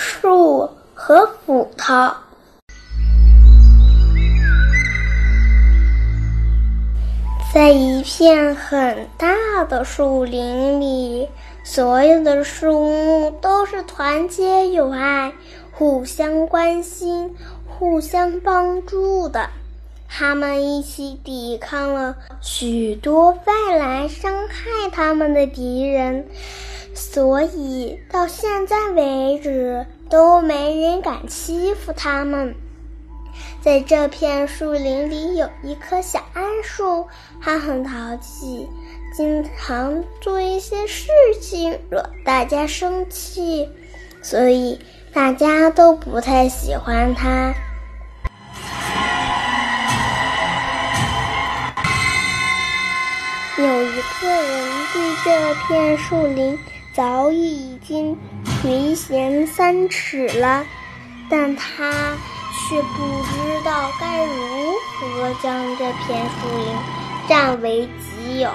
[0.00, 2.12] 树和斧头。
[7.52, 11.28] 在一片很大的树林里，
[11.64, 15.32] 所有的树木都是团结友爱、
[15.72, 17.34] 互相关心、
[17.66, 19.50] 互相帮助的。
[20.08, 26.28] 他们一起抵抗了许多外来伤害他们的敌人，
[26.98, 32.56] 所以到现在为止都没人敢欺负他们。
[33.62, 37.06] 在这片树林里有一棵小桉树，
[37.40, 38.68] 它很淘气，
[39.16, 41.08] 经常做一些事
[41.40, 43.68] 情惹大家生气，
[44.20, 44.80] 所以
[45.12, 47.54] 大家都不太喜欢它。
[53.56, 56.56] 有一个人对这片树林
[56.98, 60.66] 早已经垂涎三尺了，
[61.30, 62.18] 但他。
[62.68, 66.66] 却不知道该如何将这片树林
[67.26, 68.50] 占为己有。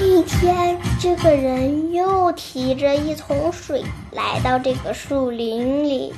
[0.00, 6.14] 一天，这个人又提着一桶水来到这个树林里，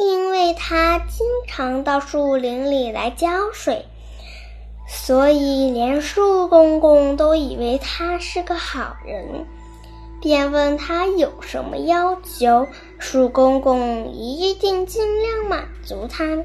[0.00, 3.86] 因为他经常到树林里来浇水，
[4.86, 9.46] 所以连树公公都以为他是个好人。
[10.20, 12.66] 便问他有什么要求，
[12.98, 16.38] 树公公一定尽量满足他。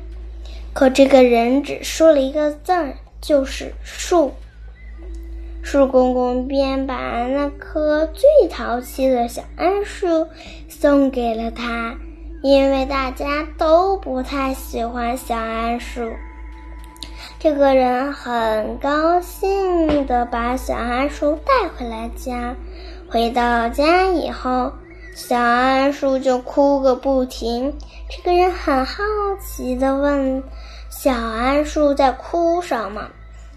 [0.73, 4.33] 可这个人只说了一个字儿，就是“树”。
[5.63, 10.27] 树公公便把那棵最淘气的小桉树
[10.67, 11.97] 送给了他，
[12.41, 16.11] 因为大家都不太喜欢小桉树。
[17.41, 22.53] 这个人很高兴地把小桉树带回了家。
[23.09, 24.73] 回到家以后，
[25.15, 27.73] 小桉树就哭个不停。
[28.09, 29.01] 这个人很好
[29.39, 30.43] 奇地问
[30.91, 33.09] ：“小桉树在哭什么？”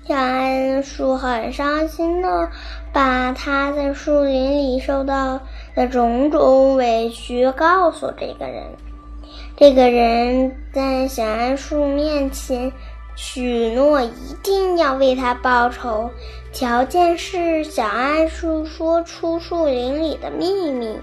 [0.07, 2.49] 小桉树很伤心地
[2.93, 5.41] 把他在树林里受到
[5.75, 8.63] 的种种委屈告诉这个人。
[9.57, 12.71] 这个人在小桉树面前。
[13.15, 16.11] 许诺一定要为他报仇，
[16.53, 20.99] 条件是小桉树说出树林里的秘密。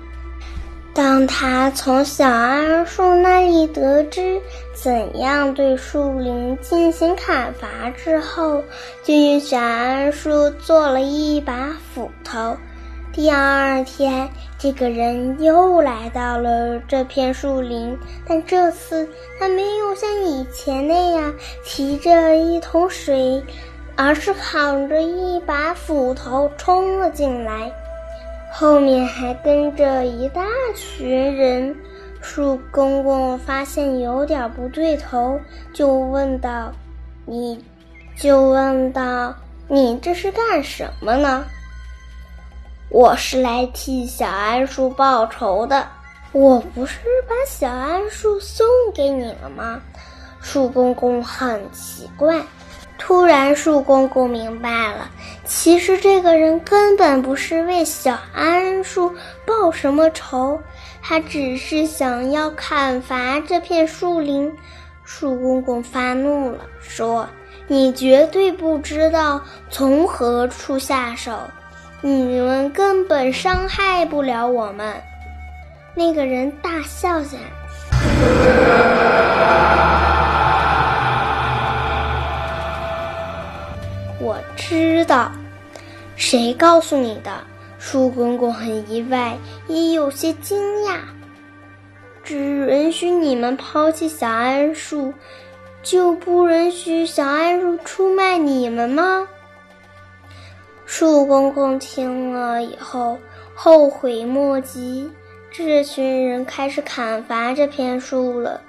[0.91, 4.41] 当他从小桉树那里得知
[4.73, 8.63] 怎样对树林进行砍伐之后，
[9.03, 12.57] 就用小桉树做了一把斧头。
[13.19, 21.33] 第二天，这个人又来到了这片树林，但这次他没有像以前那样
[21.65, 23.43] 提着一桶水，
[23.97, 27.69] 而是扛着一把斧头冲了进来，
[28.53, 30.41] 后面还跟着一大
[30.73, 31.75] 群人。
[32.21, 35.37] 树公公发现有点不对头，
[35.73, 36.71] 就问道
[37.27, 37.65] ：“你，
[38.15, 39.35] 就问道，
[39.67, 41.43] 你这是干什么呢？”
[42.89, 45.87] 我是来替小桉树报仇的。
[46.31, 49.79] 我不是把小桉树送给你了吗？
[50.41, 52.41] 树公公很奇怪。
[52.97, 55.09] 突然，树公公明白了，
[55.45, 59.13] 其实这个人根本不是为小桉树
[59.45, 60.59] 报什么仇，
[61.01, 64.51] 他只是想要砍伐这片树林。
[65.03, 67.27] 树公公发怒了，说
[67.67, 71.31] ：“你绝对不知道从何处下手。”
[72.01, 74.93] 你们根本伤害不了我们。
[75.93, 77.41] 那个人大笑起来。
[84.21, 85.31] 我知道，
[86.15, 87.31] 谁告诉你的？
[87.77, 90.97] 树公公很意外，也有些惊讶。
[92.23, 95.13] 只允许你们抛弃小桉树，
[95.81, 99.27] 就不允许小桉树出卖你们吗？
[100.91, 103.15] 树公公听了以后
[103.53, 105.07] 后悔莫及，
[105.51, 108.59] 这群人开始砍伐这片树了，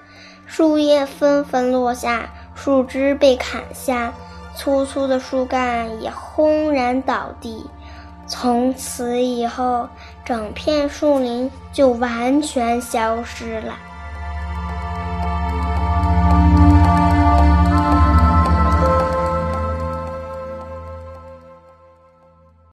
[0.45, 4.13] 树叶纷纷落下，树枝被砍下，
[4.55, 7.65] 粗粗的树干也轰然倒地。
[8.27, 9.89] 从此以后，
[10.23, 13.75] 整片树林就完全消失了。